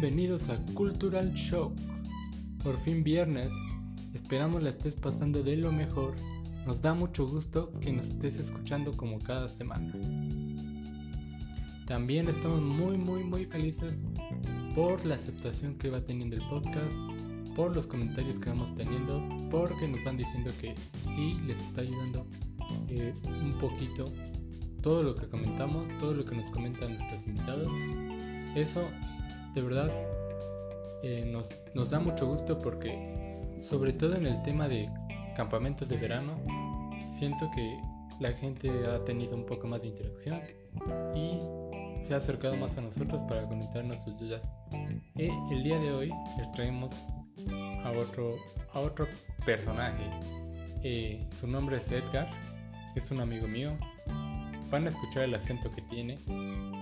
[0.00, 1.72] Bienvenidos a Cultural Shock.
[2.62, 3.52] Por fin viernes,
[4.14, 6.14] esperamos la estés pasando de lo mejor.
[6.64, 9.92] Nos da mucho gusto que nos estés escuchando como cada semana.
[11.84, 14.06] También estamos muy muy muy felices
[14.76, 16.96] por la aceptación que va teniendo el podcast,
[17.56, 20.76] por los comentarios que vamos teniendo, porque nos van diciendo que
[21.16, 22.24] sí les está ayudando
[22.86, 24.04] eh, un poquito
[24.80, 27.68] todo lo que comentamos, todo lo que nos comentan nuestros invitados.
[28.54, 28.88] Eso
[29.54, 29.90] de verdad
[31.02, 31.24] eh,
[31.74, 34.88] nos, da mucho gusto porque sobre todo en el tema de
[35.36, 36.40] campamentos de verano,
[37.18, 37.80] siento que
[38.20, 40.40] la gente ha tenido un poco más de interacción
[41.14, 41.38] y
[42.04, 44.42] se ha acercado más a nosotros para comentarnos sus dudas.
[45.14, 46.92] Y el día de hoy les traemos
[47.84, 48.36] a otro,
[48.72, 49.06] a otro
[49.46, 50.02] personaje.
[50.82, 52.28] Eh, su nombre es Edgar,
[52.96, 53.76] es un amigo mío.
[54.70, 56.18] Van a escuchar el acento que tiene.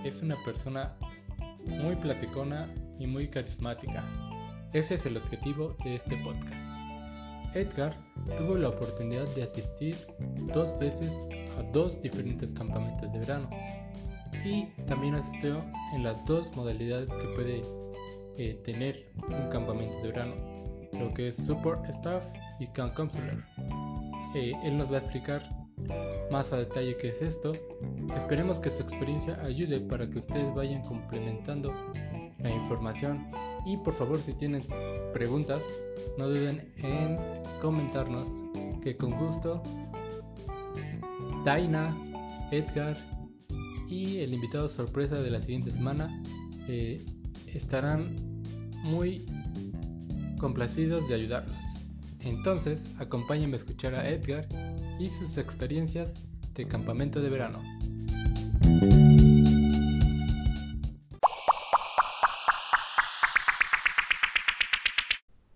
[0.03, 0.95] Es una persona
[1.69, 4.03] muy platicona y muy carismática.
[4.73, 6.77] Ese es el objetivo de este podcast.
[7.53, 7.95] Edgar
[8.37, 9.95] tuvo la oportunidad de asistir
[10.53, 13.49] dos veces a dos diferentes campamentos de verano
[14.45, 17.61] y también asistió en las dos modalidades que puede
[18.37, 20.35] eh, tener un campamento de verano,
[20.99, 22.25] lo que es Support Staff
[22.59, 23.43] y Camp Counselor.
[24.35, 25.41] Eh, él nos va a explicar
[26.31, 27.53] más a detalle qué es esto.
[28.15, 31.73] Esperemos que su experiencia ayude para que ustedes vayan complementando
[32.39, 33.31] la información
[33.65, 34.63] y por favor si tienen
[35.13, 35.63] preguntas
[36.17, 37.17] no duden en
[37.61, 38.27] comentarnos
[38.81, 39.63] que con gusto
[41.43, 41.95] Daina,
[42.51, 42.95] Edgar
[43.89, 46.21] y el invitado sorpresa de la siguiente semana
[46.67, 47.03] eh,
[47.47, 48.15] estarán
[48.83, 49.25] muy
[50.39, 51.66] complacidos de ayudarnos.
[52.27, 54.45] Entonces, acompáñenme a escuchar a Edgar
[54.99, 56.13] y sus experiencias
[56.55, 57.63] de campamento de verano.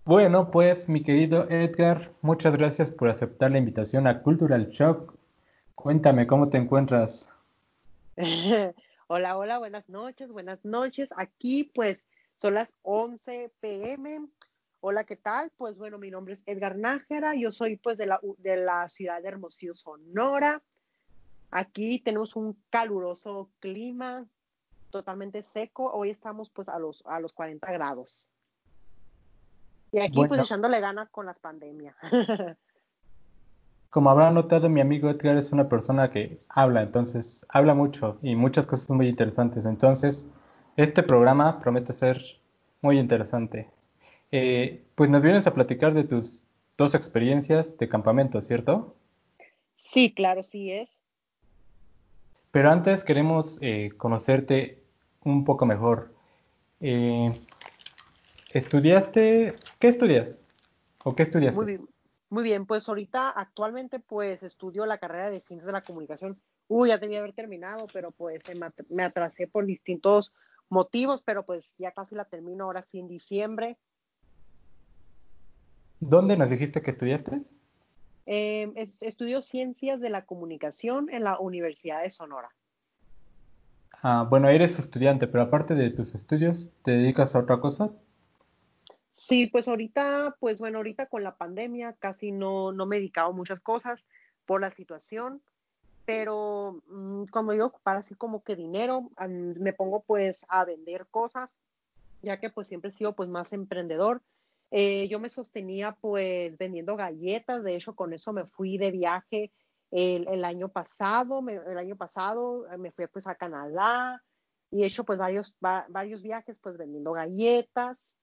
[0.05, 5.13] Bueno, pues mi querido Edgar, muchas gracias por aceptar la invitación a Cultural Shock.
[5.75, 7.33] Cuéntame, ¿cómo te encuentras?
[9.07, 11.13] hola, hola, buenas noches, buenas noches.
[11.17, 12.07] Aquí pues
[12.39, 14.29] son las 11 pm.
[14.83, 15.51] Hola, ¿qué tal?
[15.57, 19.21] Pues bueno, mi nombre es Edgar Nájera, yo soy pues de la, de la ciudad
[19.21, 20.63] de Hermosillo, Sonora.
[21.51, 24.25] Aquí tenemos un caluroso clima,
[24.89, 25.91] totalmente seco.
[25.93, 28.27] Hoy estamos pues a los, a los 40 grados.
[29.91, 31.95] Y aquí pues echándole ganas con las pandemias.
[33.91, 38.35] Como habrá notado, mi amigo Edgar es una persona que habla, entonces habla mucho y
[38.35, 39.67] muchas cosas muy interesantes.
[39.67, 40.27] Entonces,
[40.75, 42.19] este programa promete ser
[42.81, 43.69] muy interesante.
[44.31, 46.43] Eh, pues nos vienes a platicar de tus
[46.77, 48.95] dos experiencias de campamento, ¿cierto?
[49.83, 51.03] Sí, claro, sí es.
[52.51, 54.81] Pero antes queremos eh, conocerte
[55.23, 56.13] un poco mejor.
[56.79, 57.39] Eh,
[58.53, 59.55] ¿Estudiaste?
[59.79, 60.45] ¿Qué estudias?
[61.03, 61.57] ¿O qué estudiaste?
[61.57, 61.87] Muy bien.
[62.29, 66.39] Muy bien, pues ahorita actualmente pues estudio la carrera de Ciencias de la Comunicación.
[66.69, 68.45] Uy, ya debía haber terminado, pero pues
[68.87, 70.31] me atrasé por distintos
[70.69, 73.77] motivos, pero pues ya casi la termino ahora sí en diciembre.
[76.01, 77.43] ¿Dónde nos dijiste que estudiaste?
[78.25, 82.49] Eh, estudio Ciencias de la Comunicación en la Universidad de Sonora.
[84.01, 87.91] Ah, bueno, eres estudiante, pero aparte de tus estudios, ¿te dedicas a otra cosa?
[89.15, 93.29] Sí, pues ahorita, pues bueno, ahorita con la pandemia casi no, no me he dedicado
[93.29, 94.03] a muchas cosas
[94.47, 95.39] por la situación,
[96.05, 101.53] pero mm, cuando yo ocupar así como que dinero, me pongo pues a vender cosas,
[102.23, 104.23] ya que pues siempre he sido pues más emprendedor.
[104.71, 109.51] Eh, yo me sostenía pues vendiendo galletas, de hecho con eso me fui de viaje
[109.91, 114.23] el, año pasado, el año pasado eh, me fui pues a Canadá
[114.71, 118.15] y he hecho pues varios, varios viajes pues vendiendo galletas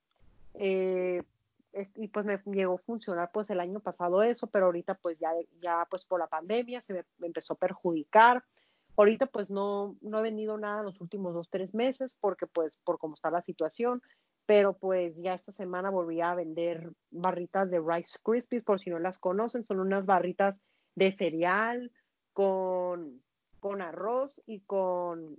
[0.55, 1.23] eh,
[1.97, 5.31] y pues me llegó a funcionar pues el año pasado eso, pero ahorita pues ya,
[5.61, 8.43] ya pues por la pandemia se me, empezó a perjudicar.
[8.97, 12.99] Ahorita pues no, no he vendido nada los últimos dos, tres meses porque pues por
[12.99, 14.03] cómo está la situación,
[14.49, 18.99] pero pues ya esta semana volví a vender barritas de Rice Krispies, por si no
[18.99, 20.57] las conocen, son unas barritas
[20.95, 21.93] de cereal
[22.33, 23.21] con,
[23.61, 25.37] con arroz y con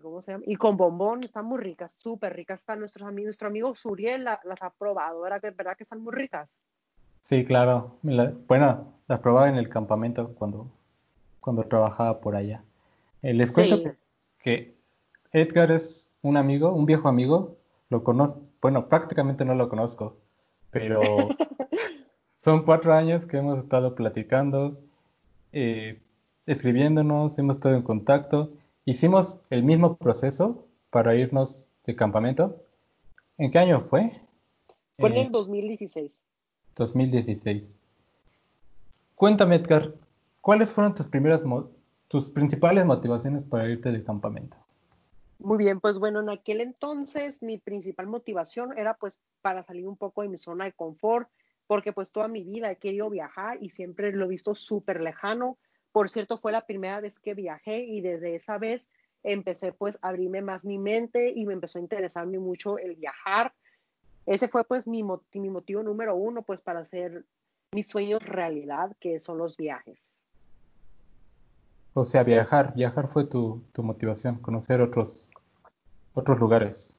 [0.00, 0.44] ¿cómo se llama?
[0.46, 2.60] Y con bombón, están muy ricas, súper ricas.
[2.60, 6.14] Están nuestros amigos, nuestro amigo Suriel las ha probado, ¿verdad que, ¿verdad que están muy
[6.14, 6.48] ricas?
[7.22, 7.98] Sí, claro.
[8.02, 10.70] bueno, las probaba en el campamento cuando,
[11.40, 12.62] cuando trabajaba por allá.
[13.20, 13.82] Eh, les cuento
[14.38, 14.73] que,
[15.34, 17.58] Edgar es un amigo, un viejo amigo.
[17.90, 20.16] Lo conozco, bueno, prácticamente no lo conozco,
[20.70, 21.00] pero
[22.38, 24.80] son cuatro años que hemos estado platicando,
[25.52, 26.00] eh,
[26.46, 28.50] escribiéndonos, hemos estado en contacto
[28.86, 32.62] Hicimos el mismo proceso para irnos de campamento.
[33.38, 34.12] ¿En qué año fue?
[34.98, 36.22] Fue en el 2016.
[36.22, 37.78] Eh, 2016.
[39.14, 39.94] Cuéntame, Edgar,
[40.42, 41.44] ¿cuáles fueron tus primeras,
[42.08, 44.56] tus principales motivaciones para irte de campamento?
[45.38, 49.96] Muy bien, pues bueno, en aquel entonces mi principal motivación era pues para salir un
[49.96, 51.28] poco de mi zona de confort,
[51.66, 55.58] porque pues toda mi vida he querido viajar y siempre lo he visto súper lejano.
[55.92, 58.88] Por cierto, fue la primera vez que viajé y desde esa vez
[59.22, 63.52] empecé pues a abrirme más mi mente y me empezó a interesarme mucho el viajar.
[64.26, 67.24] Ese fue pues mi, mi motivo número uno pues para hacer
[67.72, 69.98] mis sueños realidad, que son los viajes.
[71.96, 75.23] O sea, viajar, viajar fue tu, tu motivación, conocer otros,
[76.14, 76.98] otros lugares.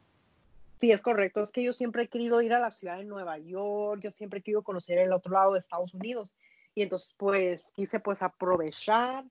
[0.77, 1.41] Sí, es correcto.
[1.41, 4.39] Es que yo siempre he querido ir a la ciudad de Nueva York, yo siempre
[4.39, 6.33] he querido conocer el otro lado de Estados Unidos.
[6.75, 9.23] Y entonces, pues, quise pues aprovechar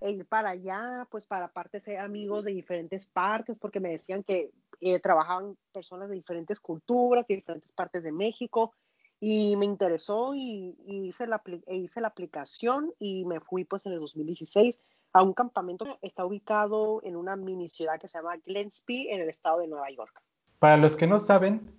[0.00, 4.22] e ir para allá, pues para aparte ser amigos de diferentes partes, porque me decían
[4.22, 4.50] que
[4.80, 8.72] eh, trabajaban personas de diferentes culturas, de diferentes partes de México,
[9.20, 13.92] y me interesó y, hice, la, e hice la aplicación y me fui pues en
[13.92, 14.76] el 2016
[15.16, 19.22] a un campamento que está ubicado en una mini ciudad que se llama Glenspie en
[19.22, 20.20] el estado de Nueva York.
[20.58, 21.72] Para los que no saben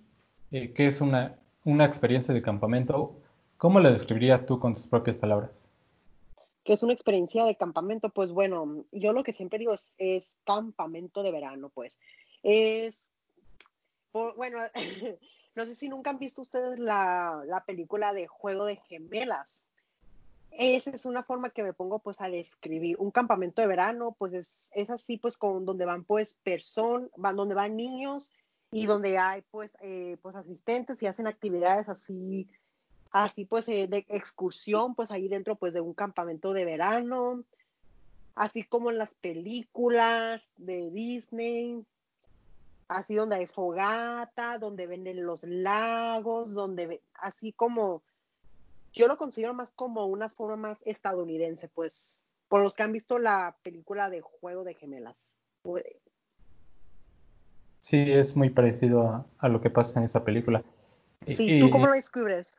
[0.50, 3.14] eh, qué es una, una experiencia de campamento,
[3.56, 5.68] ¿cómo la describirías tú con tus propias palabras?
[6.64, 8.08] ¿Qué es una experiencia de campamento?
[8.08, 12.00] Pues bueno, yo lo que siempre digo es, es campamento de verano, pues.
[12.42, 13.12] Es,
[14.12, 14.58] bueno,
[15.54, 19.67] no sé si nunca han visto ustedes la, la película de Juego de Gemelas
[20.50, 22.96] esa es una forma que me pongo pues a describir.
[22.98, 27.36] Un campamento de verano pues es, es así pues con donde van pues personas, van
[27.36, 28.30] donde van niños
[28.70, 32.48] y donde hay pues, eh, pues asistentes y hacen actividades así,
[33.10, 37.44] así pues eh, de excursión, pues ahí dentro pues de un campamento de verano,
[38.34, 41.84] así como en las películas de Disney,
[42.88, 48.02] así donde hay fogata, donde venden los lagos, donde así como
[48.92, 53.18] yo lo considero más como una forma más estadounidense, pues por los que han visto
[53.18, 55.16] la película de Juego de Gemelas.
[57.80, 60.64] Sí, es muy parecido a, lo que pasa en esa película.
[61.22, 62.58] Sí, ¿tú cómo lo descubres?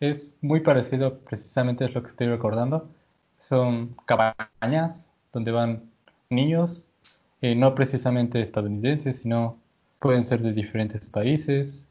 [0.00, 2.88] Es muy parecido, precisamente es lo que estoy recordando.
[3.38, 5.90] Son cabañas donde van
[6.30, 6.88] niños,
[7.42, 9.58] eh, no precisamente estadounidenses, sino
[9.98, 11.84] pueden ser de diferentes países.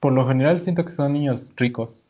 [0.00, 2.01] Por lo general siento que son niños ricos.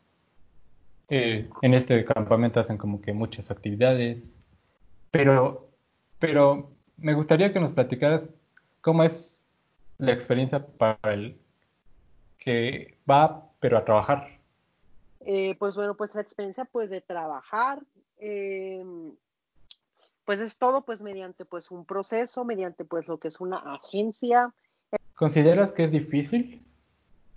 [1.09, 4.39] Eh, en este campamento hacen como que muchas actividades,
[5.11, 5.69] pero,
[6.19, 8.33] pero me gustaría que nos platicaras
[8.81, 9.45] cómo es
[9.97, 11.39] la experiencia para el
[12.37, 14.39] que va, pero a trabajar?
[15.21, 17.81] Eh, pues bueno, pues la experiencia pues de trabajar,
[18.17, 19.13] em,
[20.25, 24.53] pues es todo pues mediante pues un proceso, mediante pues lo que es una agencia.
[25.15, 26.65] ¿Consideras que es difícil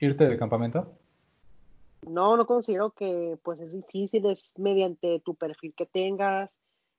[0.01, 0.93] irte de campamento?
[2.07, 6.59] No, no considero que pues es difícil, es mediante tu perfil que tengas,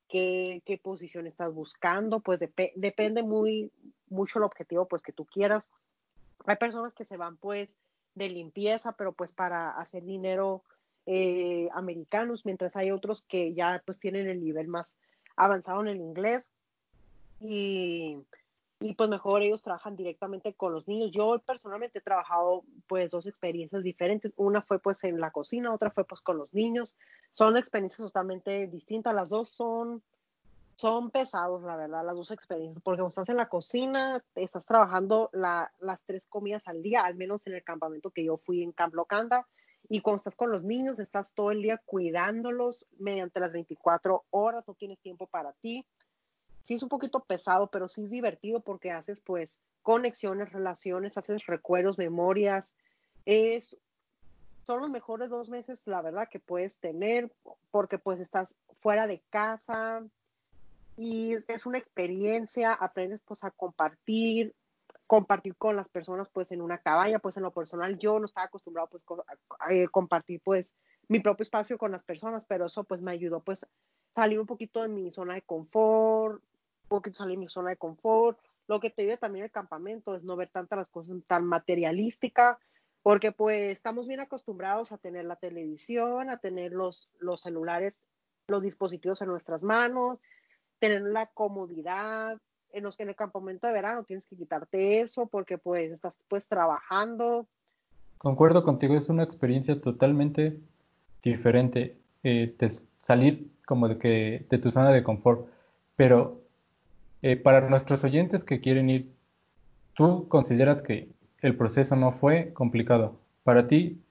[0.09, 2.39] qué, qué posición estás buscando, pues
[2.75, 3.71] depende muy
[4.09, 5.67] mucho el objetivo pues que tú quieras.
[6.45, 7.77] Hay personas que se van pues
[8.15, 10.63] de limpieza, pero pues para hacer dinero
[11.05, 14.93] eh, americanos, mientras hay otros que ya pues tienen el nivel más
[15.37, 16.51] avanzado en el inglés
[17.39, 18.17] y,
[18.79, 21.11] y pues mejor ellos trabajan directamente con los niños.
[21.11, 24.33] Yo personalmente he trabajado pues dos experiencias diferentes.
[24.35, 26.93] Una fue pues en la cocina, otra fue pues con los niños
[27.37, 29.13] son experiencias totalmente distintas.
[29.13, 30.01] Las dos son,
[30.75, 35.29] son pesados, la verdad, las dos experiencias, porque cuando estás en la cocina, estás trabajando
[35.33, 38.95] las tres comidas al día, al menos en el campamento que yo fui en Camp
[38.95, 39.47] Locanda.
[39.87, 44.67] Y cuando estás con los niños, estás todo el día cuidándolos mediante las 24 horas,
[44.67, 45.85] no tienes tiempo para ti.
[46.67, 51.45] Sí es un poquito pesado, pero sí es divertido porque haces pues conexiones, relaciones, haces
[51.45, 52.75] recuerdos, memorias.
[53.25, 53.77] Es
[54.65, 57.31] son los mejores dos meses, la verdad, que puedes tener,
[57.71, 60.03] porque pues estás fuera de casa
[60.97, 64.53] y es, una experiencia, aprendes pues a compartir,
[65.07, 68.47] compartir con las personas pues en una cabaña, pues en lo personal yo no estaba
[68.47, 69.03] acostumbrado pues
[69.61, 70.73] a, eh, compartir pues
[71.07, 73.65] mi propio espacio con las personas, pero eso pues me ayudó pues
[74.13, 76.43] salir un poquito de mi zona de confort,
[76.87, 78.39] poquito salir de mi zona de confort.
[78.67, 82.57] Lo que te dio también el campamento es no ver tantas las cosas tan materialísticas,
[83.01, 88.01] porque pues estamos bien acostumbrados a tener la televisión, a tener los, los celulares,
[88.47, 90.19] los dispositivos en nuestras manos,
[90.79, 92.37] tener la comodidad.
[92.73, 96.49] En, los, en el campamento de verano tienes que quitarte eso porque pues estás pues
[96.49, 97.47] trabajando.
[98.17, 100.59] Concuerdo contigo, es una experiencia totalmente
[101.23, 102.53] diferente eh,
[102.97, 105.47] salir como de, que, de tu zona de confort,
[105.95, 106.41] pero
[107.21, 109.17] eh, para nuestros oyentes que quieren ir
[109.97, 111.09] tú consideras que
[111.41, 113.19] el proceso no fue complicado.
[113.43, 114.01] Para ti,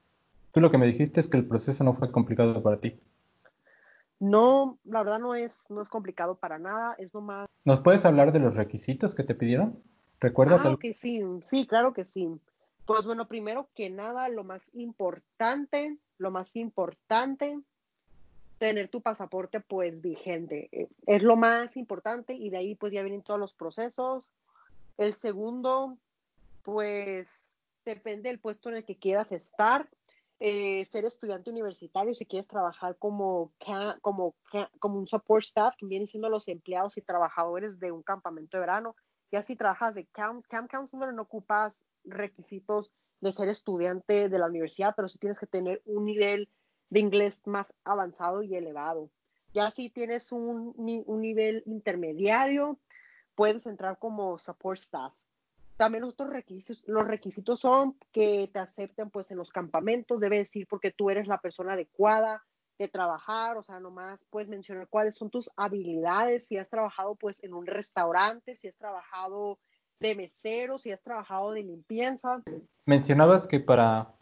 [0.51, 2.99] tú lo que me dijiste es que el proceso no fue complicado para ti.
[4.19, 7.47] No, la verdad no es, no es complicado para nada, es nomás...
[7.63, 9.81] ¿Nos puedes hablar de los requisitos que te pidieron?
[10.19, 10.65] ¿Recuerdas?
[10.65, 12.27] Ah, que sí, sí, claro que sí.
[12.85, 17.59] Pues bueno, primero que nada, lo más importante, lo más importante,
[18.57, 20.69] tener tu pasaporte pues vigente.
[20.71, 24.29] Eh, es lo más importante y de ahí pues ya vienen todos los procesos.
[24.97, 25.97] El segundo,
[26.63, 27.27] pues
[27.85, 29.89] depende del puesto en el que quieras estar.
[30.39, 33.53] Eh, ser estudiante universitario, si quieres trabajar como,
[34.01, 34.35] como,
[34.77, 38.61] como un support staff, que vienen siendo los empleados y trabajadores de un campamento de
[38.61, 38.95] verano.
[39.31, 44.45] Ya si trabajas de camp, camp counselor, no ocupas requisitos de ser estudiante de la
[44.45, 46.49] universidad, pero sí tienes que tener un nivel
[46.89, 49.09] de inglés más avanzado y elevado.
[49.53, 52.79] Ya si tienes un, un nivel intermediario,
[53.35, 55.13] puedes entrar como support staff.
[55.77, 60.39] También los otros requisitos, los requisitos son que te acepten pues en los campamentos, debe
[60.39, 62.43] decir porque tú eres la persona adecuada
[62.79, 67.43] de trabajar, o sea, nomás puedes mencionar cuáles son tus habilidades, si has trabajado pues
[67.43, 69.59] en un restaurante, si has trabajado
[69.99, 72.41] de mesero, si has trabajado de limpieza.
[72.85, 74.13] Mencionabas que para,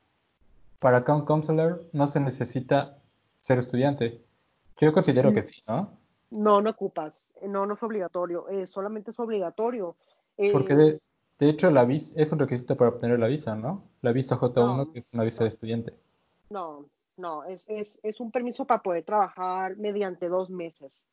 [0.86, 3.00] para Account Counselor no se necesita
[3.40, 4.24] ser estudiante.
[4.78, 5.46] Yo considero que mm.
[5.46, 5.98] sí, ¿no?
[6.30, 9.96] No, no ocupas, no, no es obligatorio, eh, solamente es obligatorio.
[10.54, 11.02] Porque eh, de,
[11.40, 13.82] de hecho, la visa es un requisito para obtener la visa, ¿no?
[14.04, 15.96] La visa J1, que es una visa de estudiante.
[16.52, 16.86] No,
[17.18, 21.08] no, es, es, es, un permiso para poder trabajar mediante dos meses.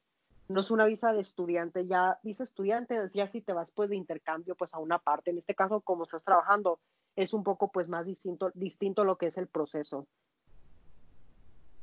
[0.48, 3.96] No es una visa de estudiante, ya visa estudiante, decía si te vas pues de
[3.96, 5.30] intercambio pues a una parte.
[5.30, 6.78] En este caso, como estás trabajando,
[7.16, 10.06] es un poco pues más distinto, distinto lo que es el proceso.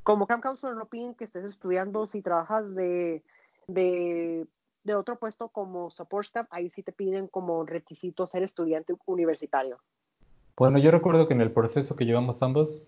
[0.02, 3.22] Como Camp Counselor no piden que estés estudiando si trabajas de,
[3.66, 4.46] de
[4.84, 9.78] de otro puesto como support staff, ahí sí te piden como requisito ser estudiante universitario.
[10.56, 12.86] Bueno, yo recuerdo que en el proceso que llevamos ambos,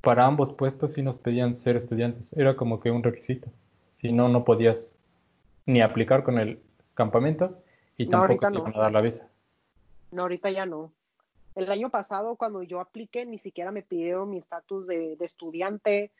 [0.00, 2.32] para ambos puestos sí nos pedían ser estudiantes.
[2.34, 3.50] Era como que un requisito.
[3.96, 4.98] Si no, no podías
[5.66, 6.62] ni aplicar con el
[6.94, 7.58] campamento
[7.96, 9.28] y tampoco te iban a dar la visa.
[10.10, 10.92] No, ahorita ya no.
[11.58, 16.12] El año pasado, cuando yo apliqué, ni siquiera me pidieron mi estatus de, de estudiante,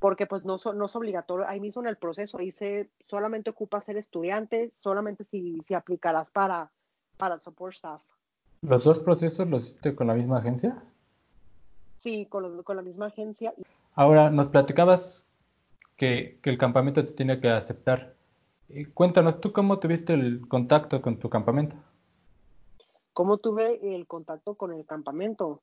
[0.00, 3.96] porque pues no, no es obligatorio, ahí mismo en el proceso dice, solamente ocupa ser
[3.98, 6.72] estudiante, solamente si, si aplicarás para,
[7.18, 8.02] para support staff.
[8.62, 10.82] ¿Los dos procesos los hiciste con la misma agencia?
[11.94, 13.54] Sí, con, con la misma agencia.
[13.94, 15.28] Ahora, nos platicabas
[15.96, 18.16] que, que el campamento te tiene que aceptar.
[18.92, 21.76] Cuéntanos, ¿tú cómo tuviste el contacto con tu campamento?
[23.14, 25.62] ¿Cómo tuve el contacto con el campamento?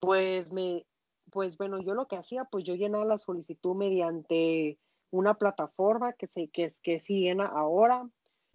[0.00, 0.86] Pues me,
[1.30, 4.78] pues bueno, yo lo que hacía, pues yo llenaba la solicitud mediante
[5.10, 8.08] una plataforma que se que, que sí llena ahora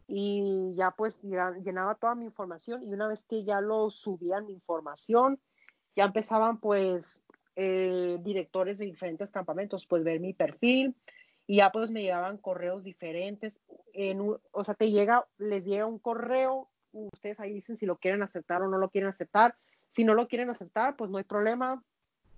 [0.07, 4.53] y ya pues llenaba toda mi información y una vez que ya lo subían mi
[4.53, 5.39] información,
[5.95, 7.23] ya empezaban pues
[7.55, 10.95] eh, directores de diferentes campamentos pues ver mi perfil
[11.45, 13.59] y ya pues me llegaban correos diferentes,
[13.93, 18.23] en o sea, te llega, les llega un correo, ustedes ahí dicen si lo quieren
[18.23, 19.55] aceptar o no lo quieren aceptar,
[19.89, 21.83] si no lo quieren aceptar pues no hay problema,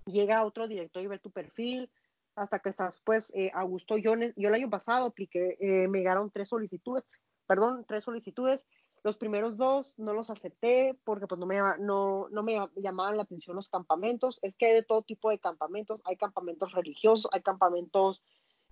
[0.06, 1.90] llega otro director y ve tu perfil,
[2.34, 3.96] hasta que estás, pues, eh, a gusto.
[3.96, 7.04] Yo, yo el año pasado apliqué, eh, me llegaron tres solicitudes,
[7.46, 8.66] perdón, tres solicitudes.
[9.04, 13.24] Los primeros dos no los acepté porque pues no me, no, no me llamaban la
[13.24, 14.38] atención los campamentos.
[14.42, 16.00] Es que hay de todo tipo de campamentos.
[16.04, 18.22] Hay campamentos religiosos, hay campamentos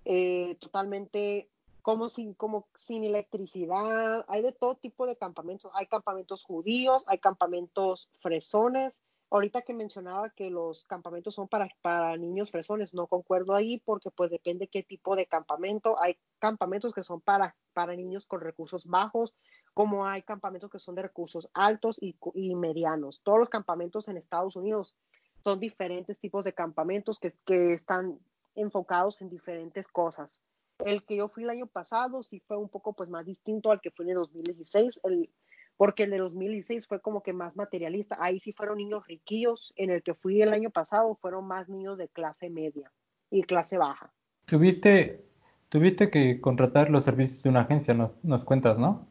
[0.05, 1.51] eh, totalmente
[1.83, 4.25] como sin, como sin electricidad.
[4.29, 5.71] Hay de todo tipo de campamentos.
[5.75, 8.99] Hay campamentos judíos, hay campamentos fresones
[9.33, 14.11] Ahorita que mencionaba que los campamentos son para, para niños fresones, no concuerdo ahí porque
[14.11, 16.03] pues depende qué tipo de campamento.
[16.03, 19.33] Hay campamentos que son para, para niños con recursos bajos,
[19.73, 23.21] como hay campamentos que son de recursos altos y, y medianos.
[23.23, 24.97] Todos los campamentos en Estados Unidos
[25.45, 28.19] son diferentes tipos de campamentos que, que están
[28.57, 30.41] enfocados en diferentes cosas.
[30.85, 33.81] El que yo fui el año pasado sí fue un poco pues más distinto al
[33.81, 35.01] que fue en el 2016.
[35.05, 35.31] El,
[35.77, 38.17] porque el de 2016 fue como que más materialista.
[38.21, 41.97] Ahí sí fueron niños riquillos, en el que fui el año pasado fueron más niños
[41.97, 42.93] de clase media
[43.31, 44.13] y clase baja.
[44.45, 45.25] Tuviste,
[45.69, 49.09] tuviste que contratar los servicios de una agencia, nos, nos cuentas, ¿no?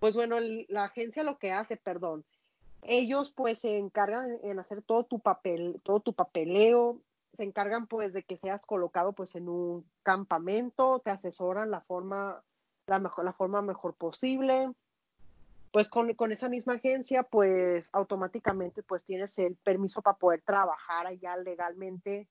[0.00, 2.24] Pues bueno, la agencia lo que hace, perdón,
[2.82, 7.00] ellos pues se encargan en hacer todo tu papel, todo tu papeleo,
[7.38, 12.42] se encargan pues de que seas colocado pues en un campamento, te asesoran la forma,
[12.88, 14.72] la mejor, la forma mejor posible,
[15.72, 21.36] pues con, esa misma agencia, pues automáticamente pues tienes el permiso para poder trabajar allá
[21.36, 22.26] legalmente.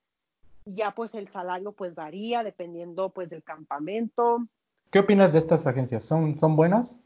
[0.66, 4.46] Ya pues el salario pues varía dependiendo pues del campamento.
[4.92, 6.04] ¿Qué opinas de estas agencias?
[6.04, 7.02] ¿Son, son buenas?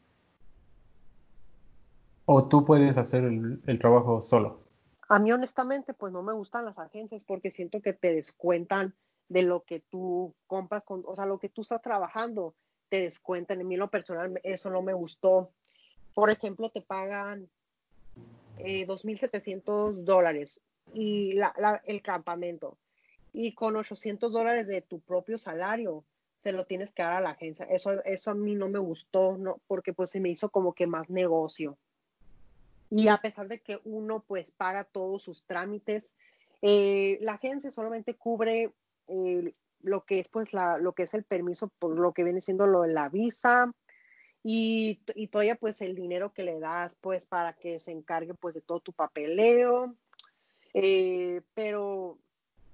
[2.24, 4.61] ¿O tú puedes hacer el, trabajo solo?
[5.12, 8.94] A mí honestamente pues no me gustan las agencias porque siento que te descuentan
[9.28, 12.54] de lo que tú compras, con, o sea, lo que tú estás trabajando,
[12.88, 13.60] te descuentan.
[13.60, 15.50] En mí lo personal eso no me gustó.
[16.14, 17.50] Por ejemplo, te pagan
[18.56, 20.62] eh, 2.700 dólares
[20.94, 21.38] y
[21.84, 22.78] el campamento.
[23.34, 26.04] Y con 800 dólares de tu propio salario,
[26.42, 27.66] se lo tienes que dar a la agencia.
[27.66, 30.86] Eso, eso a mí no me gustó, no, porque pues se me hizo como que
[30.86, 31.76] más negocio.
[32.94, 36.12] Y a pesar de que uno pues paga todos sus trámites,
[36.60, 38.72] eh, la agencia solamente cubre
[39.08, 42.66] eh, lo que es pues lo que es el permiso por lo que viene siendo
[42.66, 43.72] lo de la visa
[44.44, 48.54] y, y todavía pues el dinero que le das pues para que se encargue pues
[48.54, 49.96] de todo tu papeleo.
[50.74, 52.18] Eh, pero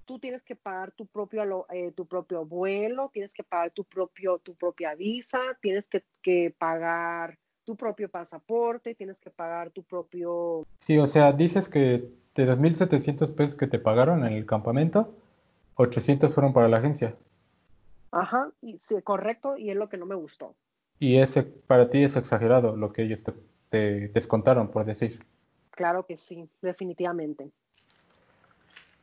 [0.05, 4.55] tú tienes que pagar tu propio, tu propio vuelo, tienes que pagar tu, propio, tu
[4.55, 5.85] propia visa, tienes
[6.21, 7.37] que, pagar
[7.69, 10.65] tu propio pasaporte, tienes que pagar tu propio...
[10.79, 15.13] Sí, o sea, dices que de 2.700 pesos que te pagaron en el campamento,
[15.75, 17.15] 800 fueron para la agencia.
[18.09, 20.55] Ajá, y, sí, correcto, y es lo que no me gustó.
[20.97, 23.33] Y ese para ti es exagerado lo que ellos te,
[23.69, 25.23] te descontaron, por decir.
[25.69, 27.51] Claro que sí, definitivamente.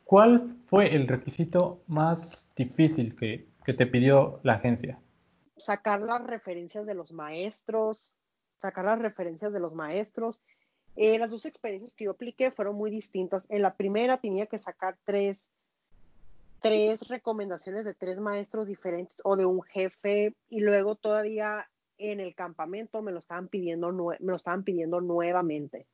[0.03, 4.99] ¿Cuál fue el requisito más difícil que, te pidió la agencia?
[5.55, 8.17] Sacar las referencias de los maestros,
[8.57, 10.41] sacar las referencias de los maestros.
[10.95, 13.45] Eh, las dos experiencias que yo apliqué fueron muy distintas.
[13.49, 15.49] En la primera tenía que sacar tres,
[16.61, 22.35] tres recomendaciones de tres maestros diferentes o de un jefe y luego todavía en el
[22.35, 25.85] campamento me lo estaban pidiendo, me lo estaban pidiendo nuevamente.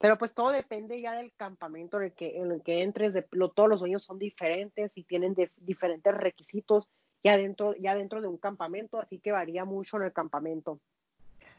[0.00, 3.22] Pero pues todo depende ya del campamento en el que, en el que entres, de,
[3.22, 6.88] todos los dueños son diferentes y tienen diferentes requisitos
[7.24, 10.80] ya dentro, ya dentro de un campamento, así que varía mucho en el campamento.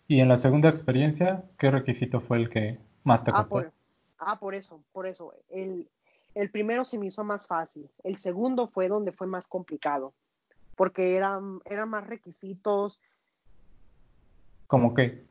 [0.10, 3.50] ¿Y en la segunda experiencia, qué requisito fue el que más te ah, costó?
[3.50, 3.74] por,
[4.18, 5.34] ah, por eso, por eso.
[5.50, 5.88] El,
[6.36, 10.14] el primero se me hizo más fácil, el segundo fue donde fue más complicado,
[10.76, 13.00] porque eran, eran más requisitos.
[14.68, 15.30] ¿Cómo qué?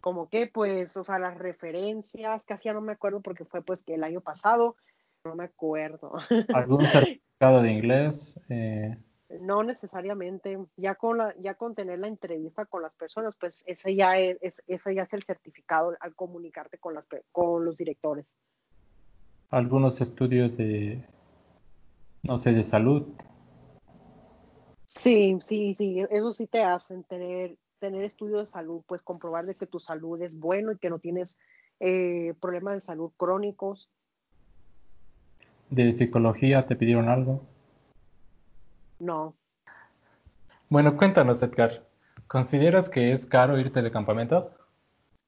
[0.00, 3.82] como que pues, o sea, las referencias, casi ya no me acuerdo porque fue pues
[3.82, 4.76] que el año pasado,
[5.24, 6.12] no me acuerdo.
[6.54, 8.40] ¿Algún certificado de inglés?
[8.48, 8.96] Eh,
[9.40, 13.94] no necesariamente, ya con la, ya con tener la entrevista con las personas, pues ese
[13.94, 18.26] ya es, ese ya es el certificado al comunicarte con las con los directores.
[19.50, 21.04] Algunos estudios de
[22.22, 23.06] no sé, de salud.
[24.86, 29.54] Sí, sí, sí, eso sí te hacen tener tener estudios de salud, pues comprobar de
[29.54, 31.38] que tu salud es bueno y que no tienes
[31.78, 33.88] eh, problemas de salud crónicos.
[35.70, 37.42] ¿De psicología te pidieron algo?
[38.98, 39.34] No.
[40.68, 41.86] Bueno, cuéntanos, Edgar.
[42.26, 44.50] ¿Consideras que es caro irte de campamento?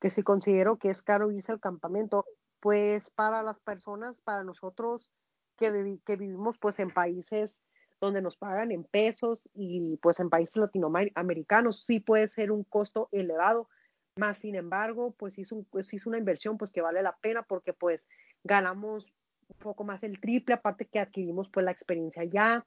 [0.00, 2.24] Que si considero que es caro irse al campamento,
[2.61, 5.11] pues para las personas, para nosotros
[5.56, 7.61] que, que vivimos pues en países
[8.00, 13.09] donde nos pagan en pesos y pues en países latinoamericanos sí puede ser un costo
[13.12, 13.68] elevado,
[14.16, 17.72] más sin embargo, pues es, un, pues una inversión pues que vale la pena porque
[17.72, 18.06] pues
[18.42, 19.06] ganamos
[19.48, 22.64] un poco más el triple, aparte que adquirimos pues la experiencia ya,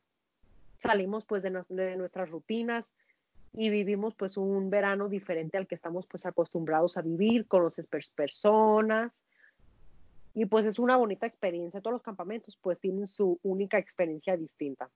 [0.83, 2.91] salimos pues de, de nuestras rutinas
[3.53, 9.11] y vivimos pues un verano diferente al que estamos pues acostumbrados a vivir, conoces personas
[10.33, 11.81] y pues es una bonita experiencia.
[11.81, 14.89] Todos los campamentos pues tienen su única experiencia distinta.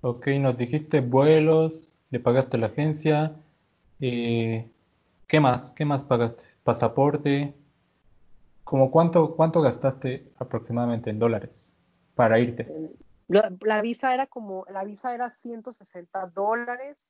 [0.00, 3.36] Ok, nos dijiste vuelos, le pagaste a la agencia.
[4.00, 4.68] Eh,
[5.26, 5.70] ¿Qué más?
[5.70, 6.44] ¿Qué más pagaste?
[6.64, 7.54] ¿Pasaporte?
[8.64, 11.76] ¿Cómo cuánto, cuánto gastaste aproximadamente en dólares
[12.14, 12.66] para irte?
[13.28, 17.08] La, visa era como, la visa era 160 dólares.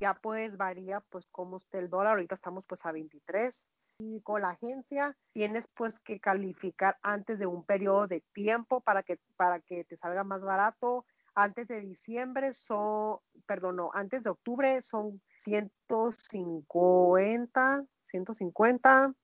[0.00, 2.12] Ya pues varía pues cómo esté el dólar.
[2.12, 3.66] Ahorita estamos pues a 23
[3.98, 9.04] y con la agencia tienes pues que calificar antes de un periodo de tiempo para
[9.04, 14.30] que para que te salga más barato antes de diciembre son, perdón, no, antes de
[14.30, 19.14] octubre son 150, 150.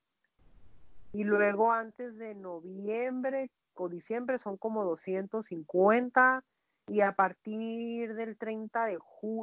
[1.13, 3.51] Y luego antes de noviembre
[3.81, 6.45] o diciembre son como 250.
[6.89, 8.99] Y a partir del 30 de,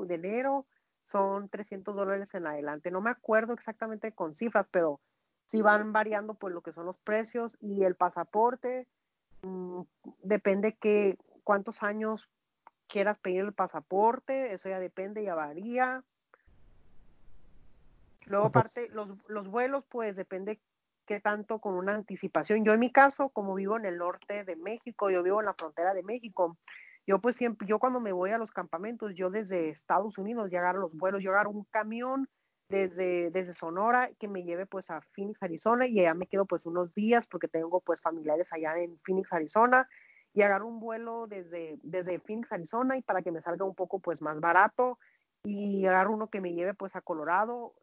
[0.06, 0.66] de enero
[1.08, 2.92] son 300 dólares en adelante.
[2.92, 5.00] No me acuerdo exactamente con cifras, pero
[5.46, 8.88] sí van variando por lo que son los precios y el pasaporte.
[9.44, 9.82] Mm,
[10.24, 12.30] depende que cuántos años
[12.88, 16.04] quieras pedir el pasaporte, eso ya depende, ya varía.
[18.26, 20.60] Luego, aparte, los, los vuelos, pues depende
[21.08, 22.64] qué tanto con una anticipación.
[22.64, 25.54] Yo en mi caso, como vivo en el norte de México, yo vivo en la
[25.54, 26.58] frontera de México,
[27.08, 30.60] yo pues siempre, yo cuando me voy a los campamentos, yo desde Estados Unidos ya
[30.60, 32.28] agarro los vuelos, yo agarro un camión
[32.70, 36.66] desde, desde Sonora, que me lleve pues a Phoenix, Arizona, y allá me quedo pues
[36.66, 39.88] unos días porque tengo pues familiares allá en Phoenix, Arizona,
[40.34, 44.00] y agarro un vuelo desde, desde Phoenix, Arizona, y para que me salga un poco
[44.00, 45.00] pues más barato,
[45.44, 47.74] y agarro uno que me lleve pues a Colorado,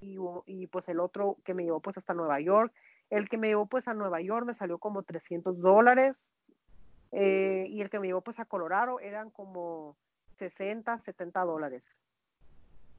[0.00, 2.72] y, y pues el otro que me llevó pues hasta Nueva York.
[3.10, 6.30] El que me llevó pues a Nueva York me salió como 300 dólares,
[7.12, 9.96] eh, y el que me llevó pues a Colorado eran como
[10.38, 11.82] 60, 70 dólares.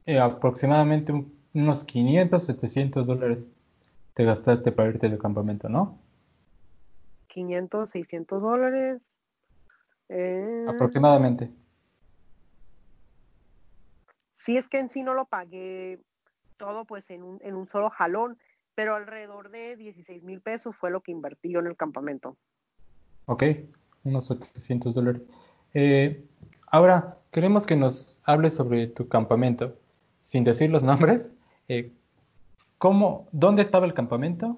[0.06, 1.14] Eh, aproximadamente
[1.54, 3.52] unos 500, 700 dólares
[4.14, 5.98] te gastaste para irte de campamento, ¿no?
[7.28, 9.02] 500, 600 dólares.
[10.10, 11.50] Eh, aproximadamente.
[14.36, 16.02] Sí, es que en sí no lo pagué
[16.62, 18.38] todo pues en un, en un solo jalón,
[18.76, 22.38] pero alrededor de 16 mil pesos fue lo que invertí yo en el campamento.
[23.26, 23.44] Ok,
[24.04, 25.24] unos 700 dólares.
[25.74, 26.24] Eh,
[26.68, 29.76] ahora, queremos que nos hables sobre tu campamento
[30.24, 31.34] sin decir los nombres,
[31.68, 31.92] eh,
[32.78, 34.58] ¿cómo, ¿dónde estaba el campamento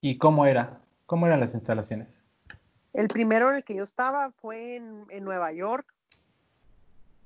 [0.00, 0.80] y cómo era?
[1.06, 2.24] ¿Cómo eran las instalaciones?
[2.92, 5.86] El primero en el que yo estaba fue en, Nueva York.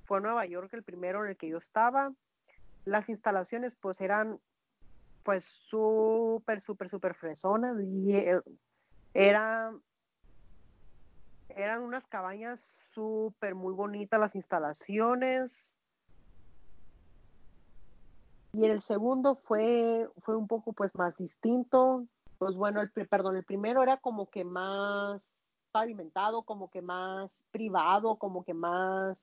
[0.05, 2.13] Fue en Nueva York el primero en el que yo estaba.
[2.85, 4.39] Las instalaciones pues eran
[5.23, 8.41] pues súper, súper, súper fresonas y eh,
[9.15, 9.81] eran
[11.83, 12.61] unas cabañas
[12.93, 15.73] súper muy bonitas las instalaciones.
[18.53, 22.07] Y el segundo fue, fue un poco pues más distinto.
[22.39, 25.33] Pues bueno, el, perdón, el primero era como que más
[25.73, 29.19] pavimentado, como que más privado, como que más,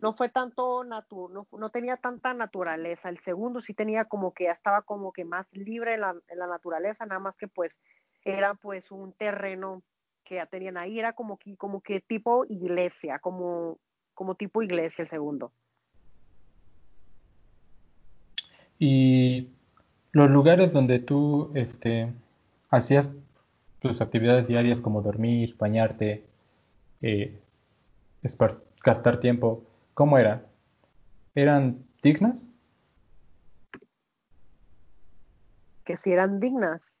[0.00, 3.08] no fue tanto, natu no, no, tenía tanta naturaleza.
[3.08, 6.38] El segundo sí tenía como que ya estaba como que más libre en la, en
[6.38, 7.80] la naturaleza, nada más que pues
[8.24, 9.82] era pues un terreno
[10.24, 13.78] que ya tenían ahí, era como que, como que tipo iglesia, como,
[14.14, 15.52] como tipo iglesia el segundo.
[18.78, 19.48] Y
[20.12, 22.12] los lugares donde tú este,
[22.70, 23.12] hacías
[23.80, 26.24] tus actividades diarias como dormir, bañarte,
[27.00, 27.38] eh,
[28.84, 29.62] gastar tiempo,
[29.98, 30.46] ¿cómo eran?
[31.34, 32.52] ¿Eran dignas?
[35.84, 36.94] Que si eran dignas.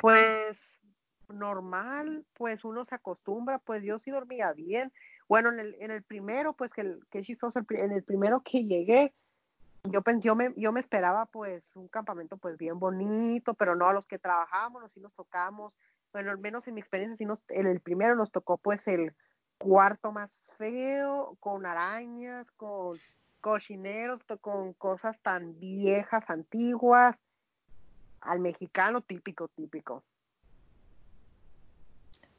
[0.00, 0.80] Pues
[1.28, 4.92] normal, pues uno se acostumbra, pues yo sí dormía bien.
[5.28, 9.14] Bueno, en el, en el primero, pues que, que chistoso, en el primero que llegué,
[9.84, 13.92] yo, yo, me, yo me esperaba pues un campamento pues bien bonito, pero no a
[13.92, 15.72] los que trabajábamos, sí nos tocamos,
[16.12, 19.14] bueno, al menos en mi experiencia, sí nos, en el primero nos tocó pues el
[19.60, 22.96] cuarto más feo, con arañas, con
[23.42, 27.14] cochineros, con cosas tan viejas, antiguas,
[28.22, 30.02] al mexicano típico, típico.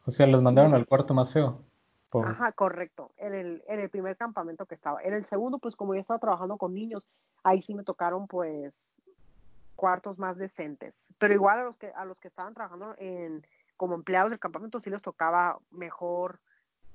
[0.04, 1.64] O sea, los mandaron al cuarto más feo.
[2.12, 3.12] Ajá, correcto.
[3.18, 5.02] En el, en el primer campamento que estaba.
[5.04, 7.08] En el segundo, pues como yo estaba trabajando con niños,
[7.44, 8.74] ahí sí me tocaron pues
[9.76, 10.96] cuartos más decentes.
[11.20, 13.46] Pero igual a los que, a los que estaban trabajando en,
[13.78, 16.40] como empleados del campamento sí les tocaba mejor,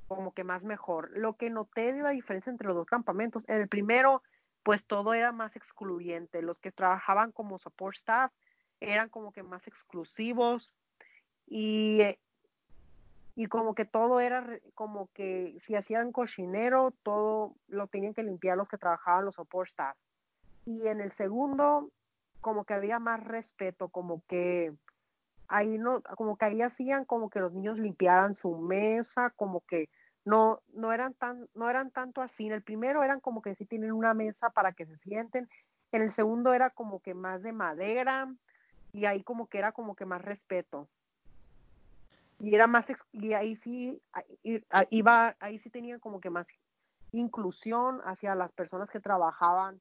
[0.09, 1.11] como que más mejor.
[1.17, 4.23] Lo que noté de la diferencia entre los dos campamentos, en el primero,
[4.63, 6.43] pues todo era más excluyente.
[6.43, 8.33] Los que trabajaban como support staff
[8.81, 10.73] eran como que más exclusivos
[11.47, 12.03] y
[13.39, 18.57] y como que todo era como que si hacían cochinero, todo lo tenían que limpiar
[18.57, 19.97] los que trabajaban los support staff.
[20.65, 21.91] Y en el segundo,
[22.41, 24.73] como que había más respeto, como que
[25.49, 29.89] ahí no, como que ahí hacían como que los niños limpiaran su mesa, como que
[30.25, 32.47] no, no eran tan, no eran tanto así.
[32.47, 35.49] En el primero eran como que sí tienen una mesa para que se sienten.
[35.93, 38.33] En el segundo era como que más de madera
[38.93, 40.89] y ahí como que era como que más respeto
[42.39, 44.01] y era más y ahí sí
[44.91, 46.47] iba ahí sí tenían como que más
[47.13, 49.81] inclusión hacia las personas que trabajaban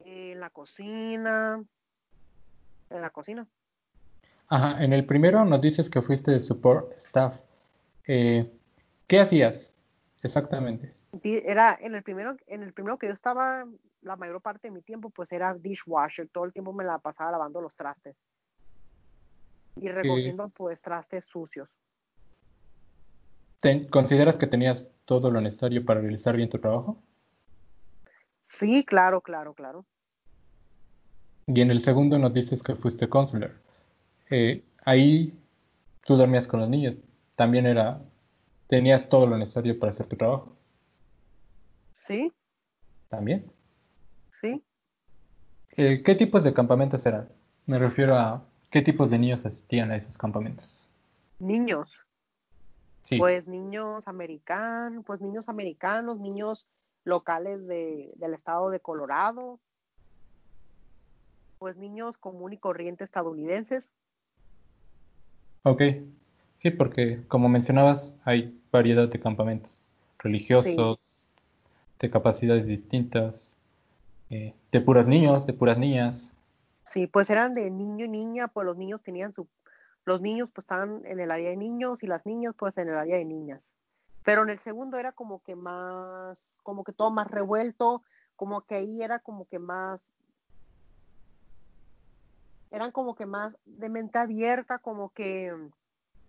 [0.00, 1.64] en la cocina
[2.90, 3.46] en la cocina
[4.52, 7.40] ajá en el primero nos dices que fuiste de support staff
[8.06, 8.50] eh,
[9.06, 9.74] qué hacías
[10.22, 13.64] exactamente era en el primero en el primero que yo estaba
[14.02, 17.32] la mayor parte de mi tiempo pues era dishwasher todo el tiempo me la pasaba
[17.32, 18.16] lavando los trastes
[19.76, 21.68] y recogiendo pues trastes sucios.
[23.90, 27.00] ¿Consideras que tenías todo lo necesario para realizar bien tu trabajo?
[28.46, 29.86] Sí, claro, claro, claro.
[31.46, 33.61] Y en el segundo nos dices que fuiste consular.
[34.34, 35.38] Eh, ahí
[36.06, 36.94] tú dormías con los niños.
[37.36, 38.00] También era,
[38.66, 40.56] tenías todo lo necesario para hacer tu trabajo.
[41.90, 42.32] Sí.
[43.10, 43.44] ¿También?
[44.40, 44.62] Sí.
[45.76, 47.28] Eh, ¿Qué tipos de campamentos eran?
[47.66, 50.74] Me refiero a ¿Qué tipos de niños asistían a esos campamentos?
[51.38, 52.06] Niños.
[53.02, 53.18] Sí.
[53.18, 56.66] Pues niños americanos, pues niños americanos, niños
[57.04, 59.60] locales de, del estado de Colorado.
[61.58, 63.92] pues niños común y corriente estadounidenses.
[65.64, 65.82] Ok,
[66.58, 69.72] sí, porque como mencionabas, hay variedad de campamentos
[70.18, 70.98] religiosos,
[71.98, 73.58] de capacidades distintas,
[74.30, 76.32] eh, de puros niños, de puras niñas.
[76.84, 79.46] Sí, pues eran de niño y niña, pues los niños tenían su,
[80.04, 82.96] los niños pues estaban en el área de niños y las niñas pues en el
[82.96, 83.60] área de niñas.
[84.24, 88.02] Pero en el segundo era como que más, como que todo más revuelto,
[88.36, 90.00] como que ahí era como que más,
[92.72, 95.54] eran como que más de mente abierta, como que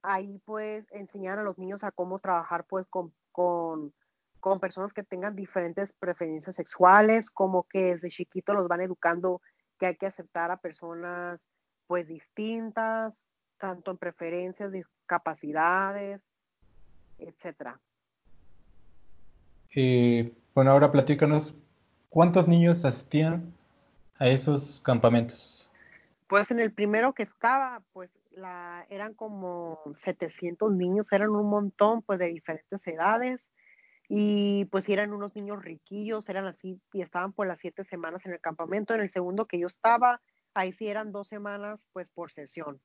[0.03, 3.93] ahí pues enseñar a los niños a cómo trabajar pues con, con,
[4.41, 9.41] con personas que tengan diferentes preferencias sexuales, como que desde chiquito los van educando
[9.79, 11.39] que hay que aceptar a personas
[11.87, 13.13] pues distintas,
[13.57, 16.21] tanto en preferencias, discapacidades,
[17.17, 17.79] etcétera.
[19.73, 21.55] Eh, bueno, ahora platícanos,
[22.09, 23.53] ¿cuántos niños asistían
[24.19, 25.52] a esos campamentos?
[26.33, 32.01] Pues en el primero que estaba, pues la, eran como 700 niños, eran un montón,
[32.01, 33.39] pues de diferentes edades,
[34.09, 38.33] y pues eran unos niños riquillos, eran así, y estaban por las siete semanas en
[38.33, 38.95] el campamento.
[38.95, 40.21] En el segundo que yo estaba,
[40.55, 42.81] ahí sí eran dos semanas, pues por sesión.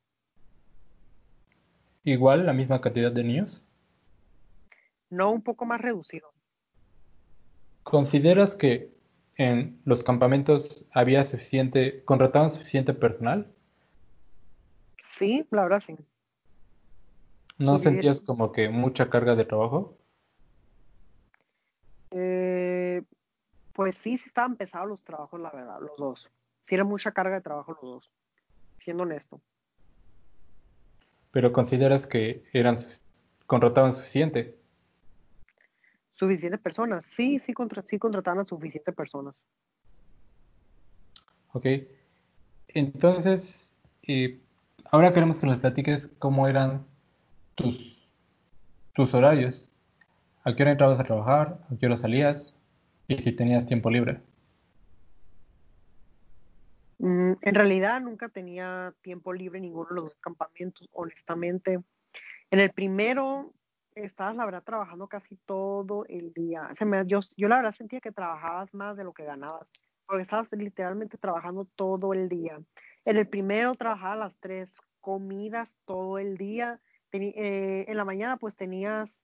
[2.04, 3.64] ¿Igual la misma cantidad de niños?
[5.08, 6.34] No, un poco más reducido.
[7.82, 8.92] ¿Consideras que
[9.38, 13.55] en los campamentos había suficiente, contrataban suficiente personal?
[15.03, 15.96] Sí, la verdad sí.
[17.57, 19.96] ¿No sentías como que mucha carga de trabajo?
[22.11, 23.03] Eh,
[23.72, 26.31] pues sí, sí estaban pesados los trabajos, la verdad, los dos.
[26.66, 28.11] Sí era mucha carga de trabajo los dos,
[28.81, 29.40] siendo honesto.
[31.31, 32.77] Pero consideras que eran
[33.46, 34.57] contrataban suficiente?
[36.18, 37.04] Suficientes personas.
[37.04, 39.35] Sí, sí, contra, sí contrataban a suficientes personas.
[41.52, 41.66] Ok.
[42.68, 44.40] Entonces, eh,
[44.90, 46.85] ahora queremos que nos platiques cómo eran
[47.54, 48.09] tus,
[48.94, 49.64] tus horarios.
[50.44, 51.59] ¿A qué hora entrabas a trabajar?
[51.70, 52.54] ¿A qué hora salías?
[53.07, 54.20] Y si tenías tiempo libre.
[56.98, 61.81] Mm, en realidad nunca tenía tiempo libre en ninguno de los campamentos, honestamente.
[62.50, 63.52] En el primero
[64.04, 66.70] estabas, la verdad, trabajando casi todo el día.
[66.84, 69.68] Me, yo, yo la verdad sentía que trabajabas más de lo que ganabas,
[70.06, 72.58] porque estabas literalmente trabajando todo el día.
[73.04, 76.80] En el primero trabajaba las tres comidas todo el día.
[77.12, 79.16] Eh, en la mañana pues tenías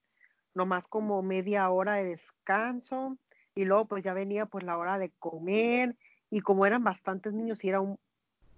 [0.54, 3.18] nomás como media hora de descanso
[3.54, 5.96] y luego pues ya venía pues la hora de comer
[6.30, 7.98] y como eran bastantes niños y era un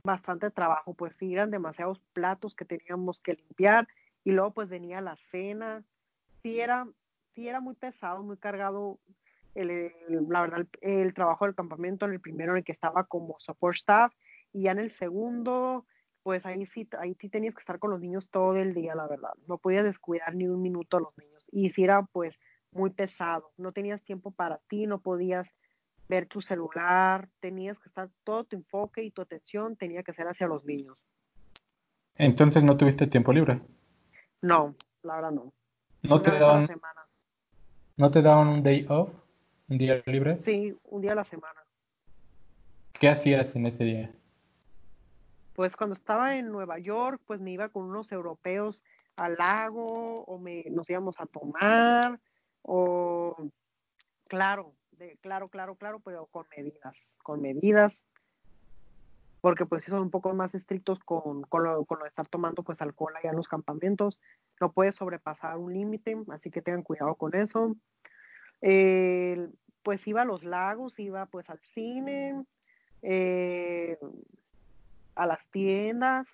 [0.05, 3.88] bastante trabajo, pues sí, eran demasiados platos que teníamos que limpiar
[4.24, 5.83] y luego pues venía la cena
[6.46, 6.87] sí era,
[7.35, 9.00] sí era muy pesado, muy cargado
[9.56, 9.90] el,
[10.28, 13.74] la verdad, el, trabajo del campamento en el primero en el que estaba como support
[13.74, 14.12] staff
[14.52, 15.87] y ya en el segundo,
[16.22, 19.09] pues ahí sí, ahí sí tenías que estar con los niños todo el día, la
[19.09, 19.32] verdad.
[19.48, 21.44] No podías descuidar ni un minuto a los niños.
[21.50, 22.38] Y sí era pues
[22.70, 23.50] muy pesado.
[23.56, 25.48] No tenías tiempo para ti, no podías
[26.09, 30.28] ver tu celular, tenías que estar todo tu enfoque y tu atención tenía que ser
[30.28, 30.96] hacia los niños.
[32.14, 33.61] Entonces no tuviste tiempo libre.
[34.42, 35.52] No, la verdad no.
[36.09, 36.69] ¿No te, daban,
[37.97, 39.12] ¿No te daban un day off?
[39.69, 40.38] ¿Un día libre?
[40.38, 41.61] Sí, un día a la semana.
[42.92, 44.11] ¿Qué hacías en ese día?
[45.55, 48.85] Pues cuando estaba en Nueva York, pues me iba con unos europeos
[49.16, 52.21] al lago o me, nos íbamos a tomar
[52.62, 53.37] o
[54.29, 57.92] claro, de, claro, claro, claro, pero con medidas, con medidas,
[59.40, 62.27] porque pues sí son un poco más estrictos con, con, lo, con lo de estar
[62.27, 64.19] tomando pues alcohol allá en los campamentos,
[64.61, 67.77] no puede sobrepasar un límite, así que tengan cuidado con eso.
[69.83, 72.45] pues iba a los lagos, iba pues al cine,
[73.03, 73.99] eh,
[75.14, 76.27] a las tiendas.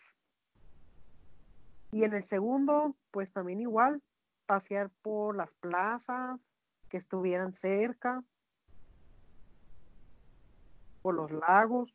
[1.91, 4.01] Y en el segundo, pues también igual,
[4.47, 6.41] pasear por las plazas
[6.89, 8.23] que estuvieran cerca,
[11.03, 11.95] por los lagos.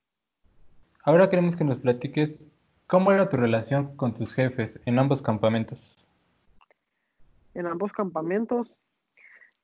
[1.04, 2.52] Ahora queremos que nos platiques
[2.86, 5.97] cómo era tu relación con tus jefes en ambos campamentos
[7.58, 8.76] en ambos campamentos.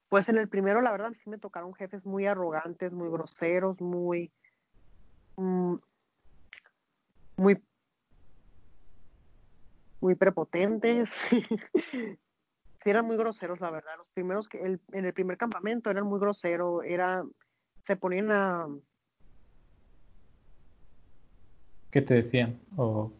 [0.10, 4.32] Pues en el primero, la verdad, sí me tocaron jefes muy arrogantes, muy groseros, muy,
[5.38, 5.76] mm,
[7.38, 7.64] muy,
[10.02, 11.10] muy prepotentes.
[12.84, 13.94] sí eran muy groseros, la verdad.
[13.98, 17.24] Los primeros que el, en el primer campamento eran muy groseros, era,
[17.82, 18.68] se ponían a
[21.92, 22.60] ¿Qué te decían?
[22.76, 23.12] O...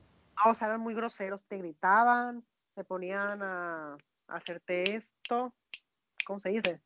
[0.48, 3.98] o sea, eran muy groseros, te gritaban, se ponían a
[4.36, 5.54] hacerte esto,
[6.26, 6.82] ¿cómo se dice?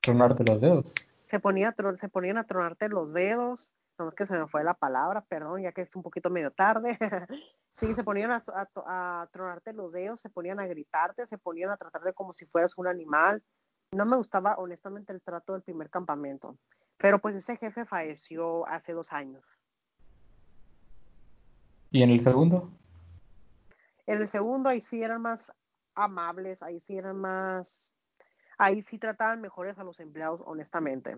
[0.00, 0.92] Tronarte los dedos.
[1.26, 4.74] Se, ponía, se ponían a tronarte los dedos, no es que se me fue la
[4.74, 6.98] palabra, perdón, ya que es un poquito medio tarde.
[7.72, 8.44] sí, se ponían a,
[8.86, 12.72] a, tronarte los dedos, se ponían a gritarte, se ponían a tratarte como si fueras
[12.78, 13.42] un animal.
[13.92, 16.56] No me gustaba honestamente el trato del primer campamento,
[16.96, 19.44] pero pues ese jefe falleció hace dos años.
[21.90, 22.70] ¿Y en el segundo?
[24.06, 25.52] En el segundo ahí sí eran más
[25.94, 27.92] amables, ahí sí eran más,
[28.58, 31.16] ahí sí trataban mejores a los empleados honestamente.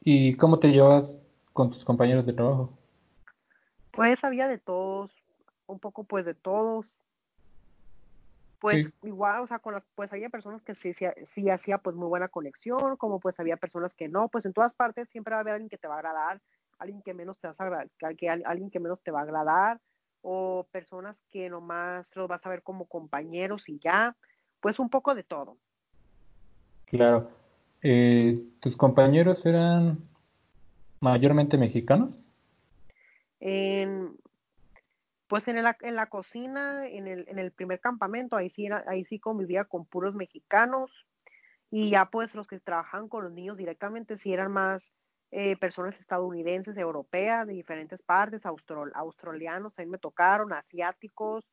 [0.00, 1.20] ¿Y cómo te llevas
[1.52, 2.70] con tus compañeros de trabajo?
[3.90, 5.12] Pues había de todos,
[5.66, 7.00] un poco pues de todos.
[8.60, 12.08] Pues igual, o sea, con las, pues había personas que sí, sí, hacía pues muy
[12.08, 15.40] buena conexión, como pues había personas que no, pues en todas partes siempre va a
[15.42, 16.40] haber alguien que te va a agradar,
[16.78, 17.88] alguien que menos te va a agradar,
[18.46, 19.80] alguien que menos te va a agradar,
[20.22, 24.16] o personas que nomás los vas a ver como compañeros y ya,
[24.60, 25.56] pues un poco de todo.
[26.86, 27.30] Claro.
[27.82, 29.98] Eh, ¿Tus compañeros eran
[31.00, 32.24] mayormente mexicanos?
[35.28, 39.04] pues en la, en la cocina, en el, en el primer campamento, ahí sí, ahí
[39.04, 41.06] sí convivía con puros mexicanos
[41.70, 44.92] y ya pues los que trabajaban con los niños directamente sí eran más
[45.30, 51.44] eh, personas estadounidenses, europeas, de diferentes partes, australianos, ahí me tocaron, asiáticos,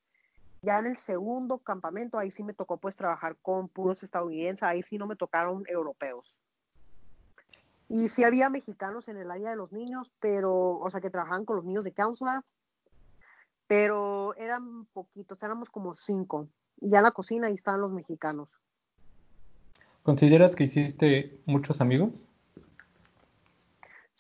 [0.62, 4.82] ya en el segundo campamento, ahí sí me tocó pues trabajar con puros estadounidenses, ahí
[4.82, 6.36] sí no me tocaron europeos.
[7.88, 11.46] Y sí había mexicanos en el área de los niños, pero, o sea, que trabajaban
[11.46, 12.44] con los niños de counselor,
[13.68, 16.48] pero eran poquitos, éramos como cinco.
[16.82, 18.50] Y ya en la cocina ahí estaban los mexicanos.
[20.02, 22.20] ¿Consideras que hiciste muchos amigos?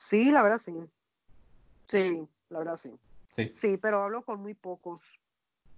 [0.06, 0.76] Sí, la verdad sí.
[1.86, 2.92] Sí, la verdad sí.
[3.36, 5.20] Sí, sí pero hablo con muy pocos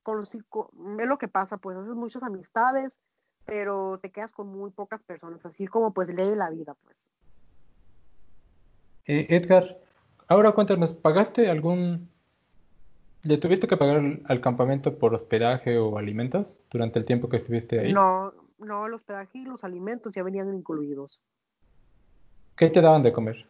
[0.04, 0.44] con los, es
[1.06, 3.02] lo que pasa, pues haces muchas amistades,
[3.46, 6.96] pero te quedas con muy pocas personas, así como pues lee la vida, pues.
[9.06, 9.64] Eh, Edgar,
[10.30, 12.10] ahora cuéntanos, ¿pagaste algún...
[13.24, 17.80] ¿Le tuviste que pagar al campamento por hospedaje o alimentos durante el tiempo que estuviste
[17.80, 17.92] ahí?
[17.92, 21.20] No, no, el hospedaje y los alimentos ya venían incluidos.
[22.56, 23.46] ¿Qué te daban de comer?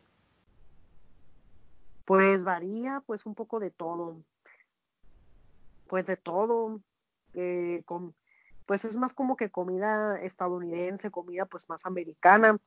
[2.08, 4.24] Pues varía, pues un poco de todo
[5.88, 6.82] pues de todo,
[7.34, 8.14] eh, con,
[8.66, 12.58] pues es más como que comida estadounidense, comida pues más americana.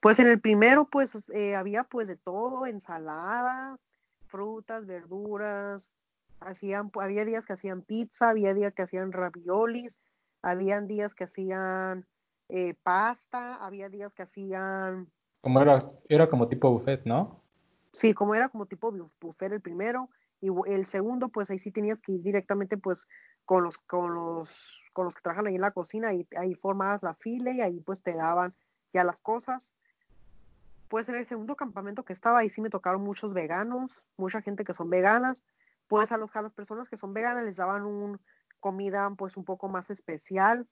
[0.00, 3.78] Pues en el primero pues eh, había pues de todo, ensaladas,
[4.26, 5.92] frutas, verduras,
[6.40, 10.00] hacían, había días que hacían pizza, había días que hacían raviolis,
[10.40, 12.06] habían días que hacían
[12.48, 15.08] eh, pasta, había días que hacían...
[15.40, 17.41] Como era, era como tipo buffet, ¿no?
[17.92, 20.08] Sí, como era como tipo buffet el primero,
[20.40, 23.06] y el segundo, pues ahí sí tenías que ir directamente pues
[23.44, 27.02] con los, con los, con los que trabajan ahí en la cocina y ahí formabas
[27.02, 28.52] la fila y ahí pues te daban
[28.92, 29.72] ya las cosas.
[30.88, 34.64] Pues en el segundo campamento que estaba ahí sí me tocaron muchos veganos, mucha gente
[34.64, 35.44] que son veganas.
[35.86, 38.20] Pues a, los, a las personas que son veganas les daban un
[38.58, 40.66] comida pues un poco más especial.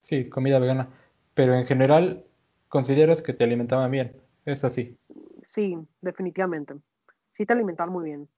[0.00, 0.88] Sí, comida vegana.
[1.34, 2.24] Pero en general,
[2.68, 4.16] ¿consideras que te alimentaban bien?
[4.46, 4.98] Eso sí.
[5.48, 6.74] Sí, definitivamente
[7.38, 8.28] sí te alimentan muy bien.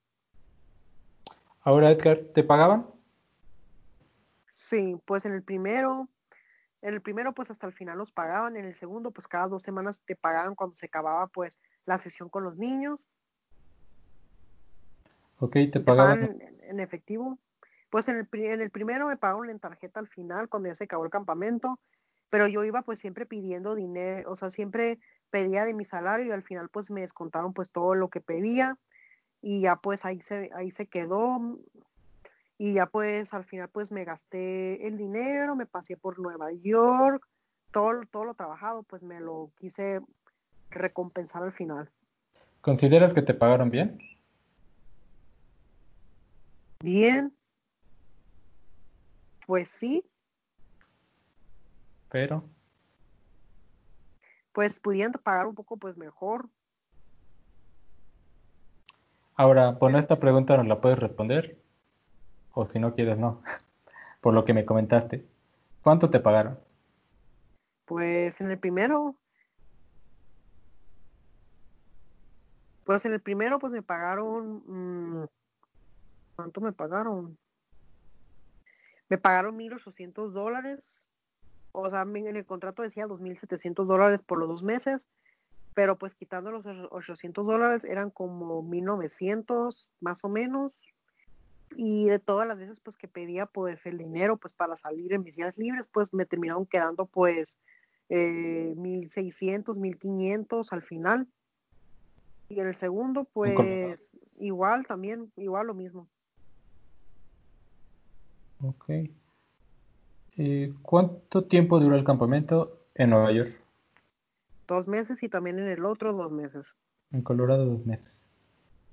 [1.62, 2.86] Ahora, Edgar, ¿te pagaban?
[4.52, 6.06] Sí, pues en el primero,
[6.82, 9.62] en el primero pues hasta el final los pagaban, en el segundo pues cada dos
[9.62, 13.06] semanas te pagaban cuando se acababa pues la sesión con los niños.
[15.38, 16.38] Ok, te pagaban.
[16.60, 17.38] en, efectivo.
[17.88, 20.84] Pues en el, en el primero me pagaron en tarjeta al final cuando ya se
[20.84, 21.80] acabó el campamento,
[22.28, 26.30] pero yo iba pues siempre pidiendo dinero, o sea, siempre pedía de mi salario y
[26.30, 28.76] al final pues me descontaron pues todo lo que pedía
[29.40, 31.58] y ya pues ahí se, ahí se quedó
[32.58, 37.26] y ya pues al final pues me gasté el dinero, me pasé por Nueva York,
[37.72, 40.00] todo, todo lo trabajado pues me lo quise
[40.70, 41.90] recompensar al final.
[42.60, 43.98] ¿Consideras que te pagaron bien?
[46.80, 47.34] Bien.
[49.46, 50.04] Pues sí.
[52.10, 52.48] Pero.
[54.52, 56.48] Pues pudiendo pagar un poco pues mejor,
[59.40, 61.58] Ahora, por esta pregunta no la puedes responder,
[62.52, 63.42] o si no quieres, no,
[64.20, 65.26] por lo que me comentaste.
[65.80, 66.60] ¿Cuánto te pagaron?
[67.86, 69.16] Pues en el primero,
[72.84, 75.26] pues en el primero, pues me pagaron, mm,
[76.36, 77.38] ¿cuánto me pagaron?
[79.08, 81.02] Me pagaron 1.800 dólares,
[81.72, 85.06] o sea, en el contrato decía 2.700 dólares por los dos meses,
[85.74, 90.86] pero pues quitando los 800 dólares eran como 1900 más o menos
[91.76, 95.22] y de todas las veces pues que pedía pues el dinero pues para salir en
[95.22, 97.56] mis días libres pues me terminaron quedando pues
[98.10, 101.28] eh, 1600, 1500 al final.
[102.48, 106.08] Y en el segundo, pues igual también, igual lo mismo.
[108.60, 108.90] Ok.
[110.42, 113.60] Eh, ¿Cuánto tiempo duró el campamento en Nueva York?
[114.66, 116.74] Dos meses y también en el otro dos meses.
[117.12, 118.26] En Colorado dos meses.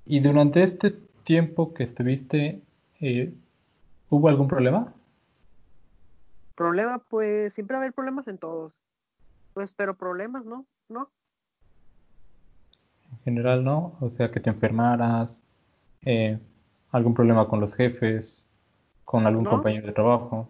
[0.04, 0.90] ¿Y durante este
[1.22, 2.60] tiempo que estuviste,
[3.00, 3.32] eh,
[4.10, 4.92] hubo algún problema?
[6.54, 8.74] Problema, pues siempre va a haber problemas en todos.
[9.54, 10.66] Pues, pero problemas, ¿no?
[10.90, 11.08] ¿No?
[13.10, 13.96] En general, ¿no?
[14.00, 15.42] O sea, que te enfermaras,
[16.02, 16.38] eh,
[16.92, 18.50] algún problema con los jefes,
[19.06, 20.46] con algún compañero de trabajo.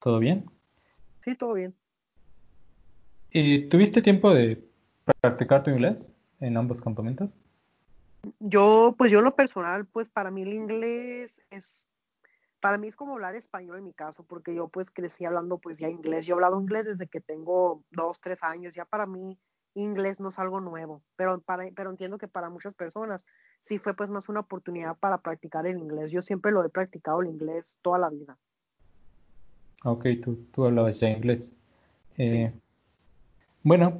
[0.00, 0.44] ¿Todo bien?
[1.22, 1.74] Sí, todo bien.
[3.30, 4.64] ¿Y tuviste tiempo de
[5.20, 7.30] practicar tu inglés en ambos campamentos?
[8.40, 11.86] Yo, pues yo lo personal, pues para mí el inglés es,
[12.60, 15.78] para mí es como hablar español en mi caso, porque yo pues crecí hablando pues
[15.78, 16.26] ya inglés.
[16.26, 18.74] Yo he hablado inglés desde que tengo dos, tres años.
[18.74, 19.38] Ya para mí
[19.74, 23.24] inglés no es algo nuevo, pero, para, pero entiendo que para muchas personas
[23.64, 26.10] sí fue pues más una oportunidad para practicar el inglés.
[26.10, 28.38] Yo siempre lo he practicado el inglés toda la vida.
[29.84, 31.54] Ok, tú, tú hablabas ya inglés.
[32.16, 32.52] Eh,
[33.62, 33.94] bueno,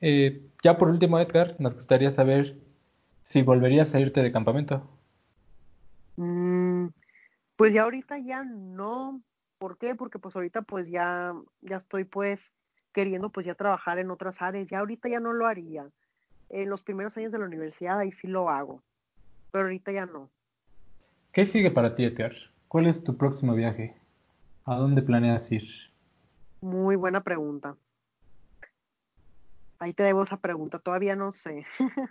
[0.00, 2.56] eh, ya por último, Edgar, nos gustaría saber
[3.24, 4.88] si volverías a irte de campamento.
[6.16, 6.88] Mm,
[7.56, 9.22] pues ya ahorita ya no.
[9.58, 9.94] ¿Por qué?
[9.94, 12.52] Porque pues ahorita pues ya, ya estoy pues
[12.92, 14.68] queriendo pues ya trabajar en otras áreas.
[14.68, 15.88] Ya ahorita ya no lo haría.
[16.48, 18.82] En los primeros años de la universidad ahí sí lo hago.
[19.50, 20.30] Pero ahorita ya no.
[21.32, 22.32] ¿Qué sigue para ti, Edgar?
[22.68, 23.94] ¿Cuál es tu próximo viaje?
[24.68, 25.62] ¿A dónde planeas ir?
[26.60, 27.74] Muy buena pregunta.
[29.78, 31.64] Ahí te debo esa pregunta, todavía no sé.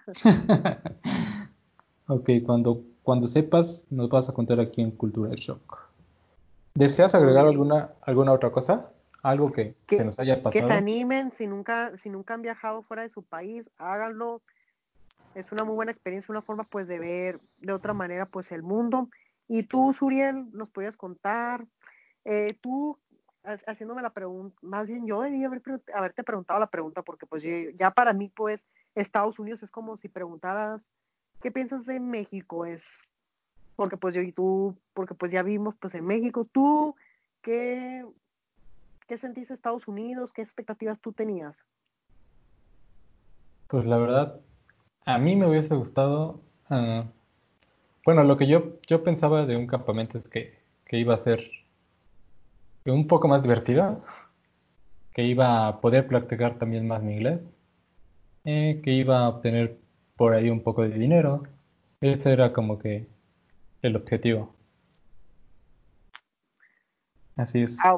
[2.07, 5.87] ok, cuando, cuando sepas, nos vas a contar aquí en Cultura Shock.
[6.73, 8.89] ¿Deseas agregar alguna, alguna otra cosa?
[9.21, 10.65] Algo que, se nos haya pasado.
[10.65, 14.41] Que se animen, si nunca, si nunca han viajado fuera de su país, háganlo.
[15.35, 18.63] Es una muy buena experiencia, una forma pues de ver de otra manera pues el
[18.63, 19.09] mundo.
[19.47, 21.67] Y tú, Suriel, nos podías contar,
[22.27, 22.99] eh, tú
[23.65, 25.61] haciéndome la pregunta, más bien yo debía haber,
[25.93, 27.41] haberte preguntado la pregunta porque pues
[27.79, 28.65] ya para mí pues
[28.95, 30.81] Estados Unidos es como si preguntaras,
[31.41, 32.65] ¿qué piensas de México?
[32.65, 32.83] Es
[33.77, 36.95] porque pues yo y tú, porque pues ya vimos pues en México, tú,
[37.41, 38.05] ¿qué,
[39.07, 40.33] qué sentiste Estados Unidos?
[40.33, 41.55] ¿Qué expectativas tú tenías?
[43.69, 44.41] Pues la verdad,
[45.05, 47.05] a mí me hubiese gustado, ah,
[48.03, 51.49] bueno, lo que yo, yo pensaba de un campamento es que, que iba a ser
[52.91, 53.99] un poco más divertida,
[55.13, 57.57] que iba a poder practicar también más mi inglés,
[58.45, 59.77] eh, que iba a obtener
[60.15, 61.43] por ahí un poco de dinero.
[62.01, 63.07] Ese era como que
[63.81, 64.55] el objetivo.
[67.35, 67.79] Así es.
[67.83, 67.97] Ah,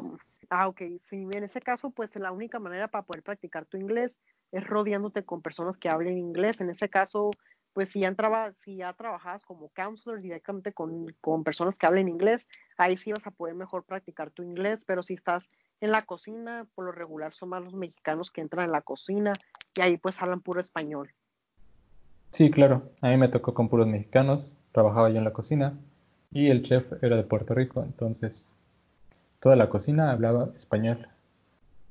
[0.50, 0.82] ah, ok.
[1.08, 4.18] Sí, en ese caso, pues la única manera para poder practicar tu inglés
[4.52, 6.60] es rodeándote con personas que hablen inglés.
[6.60, 7.30] En ese caso,
[7.72, 12.08] pues si ya, entraba, si ya trabajas como counselor directamente con, con, personas que hablen
[12.08, 12.46] inglés,
[12.76, 15.48] ahí sí vas a poder mejor practicar tu inglés, pero si estás
[15.80, 19.32] en la cocina, por lo regular son más los mexicanos que entran en la cocina
[19.76, 21.12] y ahí pues hablan puro español.
[22.30, 25.78] Sí, claro, a mí me tocó con puros mexicanos, trabajaba yo en la cocina
[26.30, 28.54] y el chef era de Puerto Rico, entonces
[29.40, 31.08] toda la cocina hablaba español.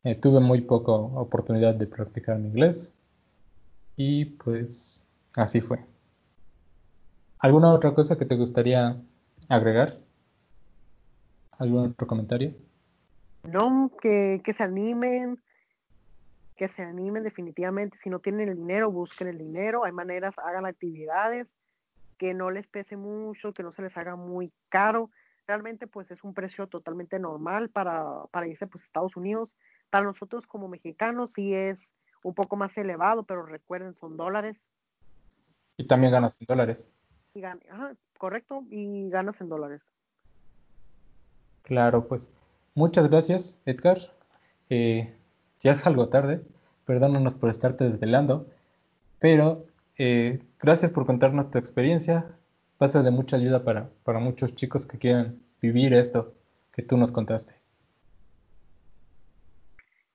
[0.04, 2.90] Eh, tuve muy poca oportunidad de practicar mi inglés
[3.98, 5.06] y pues
[5.36, 5.80] Así fue.
[7.40, 8.98] ¿Alguna otra cosa que te gustaría
[9.48, 9.90] agregar?
[11.58, 12.54] ¿Algún otro comentario?
[13.44, 15.42] No, que, se animen,
[16.58, 17.98] que se animen definitivamente.
[18.04, 19.86] Si no tienen el dinero, busquen el dinero.
[19.86, 21.48] Hay maneras, hagan actividades
[22.18, 25.10] que no les pese mucho, que no se les haga muy caro.
[25.48, 29.56] Realmente pues es un precio totalmente normal para, para irse pues, a Estados Unidos.
[29.90, 31.92] Para nosotros como mexicanos sí es
[32.24, 34.58] un poco más elevado, pero recuerden, son dólares.
[35.80, 36.94] Y también ganas en dólares.
[38.18, 39.82] correcto, y ganas en dólares.
[41.62, 42.28] Claro, pues
[42.76, 43.98] muchas gracias, Edgar.
[44.70, 45.16] Eh,
[45.62, 46.44] ya es algo tarde,
[46.84, 48.50] perdónanos por estarte desvelando,
[49.20, 49.68] pero
[49.98, 52.38] eh, gracias por contarnos tu experiencia.
[52.82, 56.34] Va a ser de mucha ayuda para, para muchos chicos que quieran vivir esto
[56.74, 57.54] que tú nos contaste.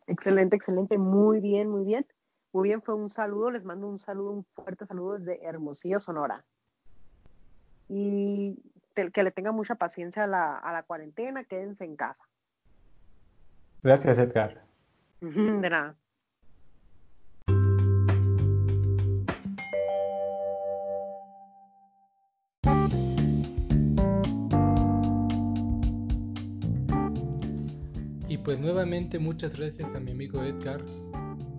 [0.07, 2.07] Excelente, excelente, muy bien, muy bien.
[2.55, 3.51] Muy bien, fue un saludo.
[3.51, 6.45] Les mando un saludo, un fuerte saludo desde Hermosillo, Sonora.
[7.89, 8.63] Y
[8.95, 12.23] que le tenga mucha paciencia a la, a la cuarentena, quédense en casa.
[13.83, 14.65] Gracias, Edgar.
[15.21, 15.97] De nada.
[28.45, 30.83] pues nuevamente muchas gracias a mi amigo Edgar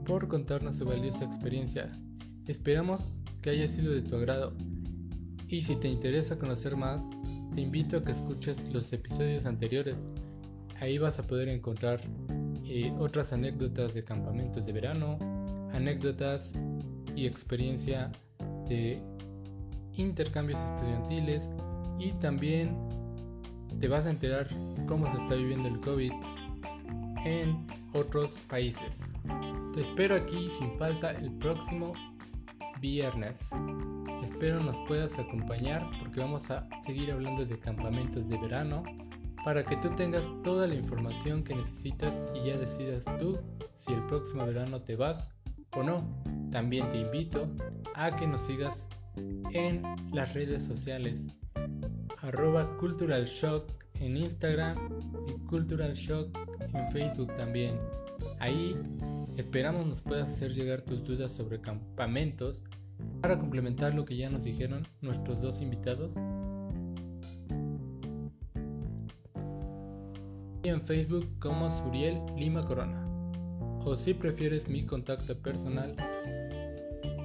[0.05, 1.91] por contarnos su valiosa experiencia.
[2.47, 4.53] Esperamos que haya sido de tu agrado.
[5.47, 7.09] Y si te interesa conocer más,
[7.53, 10.09] te invito a que escuches los episodios anteriores.
[10.79, 12.01] Ahí vas a poder encontrar
[12.63, 15.17] eh, otras anécdotas de campamentos de verano,
[15.73, 16.53] anécdotas
[17.15, 18.11] y experiencia
[18.67, 19.01] de
[19.93, 21.49] intercambios estudiantiles
[21.99, 22.75] y también
[23.79, 24.47] te vas a enterar
[24.87, 26.11] cómo se está viviendo el COVID
[27.25, 29.09] en otros países.
[29.75, 31.91] Te espero aquí sin falta el próximo
[32.79, 33.49] viernes.
[34.23, 38.83] Espero nos puedas acompañar porque vamos a seguir hablando de campamentos de verano
[39.43, 43.37] para que tú tengas toda la información que necesitas y ya decidas tú
[43.75, 45.35] si el próximo verano te vas
[45.75, 46.07] o no.
[46.53, 47.45] También te invito
[47.95, 48.87] a que nos sigas
[49.51, 51.27] en las redes sociales
[52.21, 54.77] arroba Cultural Shock en Instagram
[55.27, 56.29] y Cultural Shock
[56.73, 57.77] en Facebook también.
[58.39, 58.73] Ahí
[59.37, 62.63] esperamos nos puedas hacer llegar tus dudas sobre campamentos
[63.21, 66.15] para complementar lo que ya nos dijeron nuestros dos invitados.
[70.63, 73.01] Y en Facebook como Suriel Lima Corona.
[73.85, 75.95] O si prefieres mi contacto personal,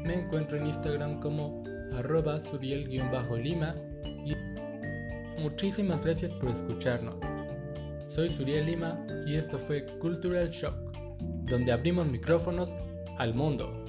[0.05, 1.63] me encuentro en Instagram como
[1.97, 3.75] arroba suriel-lima
[4.27, 4.35] y
[5.41, 7.17] muchísimas gracias por escucharnos.
[8.09, 10.75] Soy Suriel Lima y esto fue Cultural Shock,
[11.51, 12.71] donde abrimos micrófonos
[13.19, 13.85] al mundo.